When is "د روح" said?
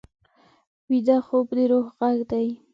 1.55-1.87